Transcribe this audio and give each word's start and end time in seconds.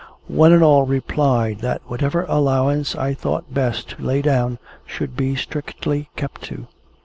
One 0.27 0.51
and 0.51 0.63
all 0.63 0.87
replied 0.87 1.59
that 1.59 1.83
whatever 1.85 2.25
allowance 2.27 2.95
I 2.95 3.13
thought 3.13 3.53
best 3.53 3.89
to 3.89 4.01
lay 4.03 4.23
down 4.23 4.57
should 4.83 5.15
be 5.15 5.35
strictly 5.35 6.09
kept 6.15 6.41
to. 6.45 6.65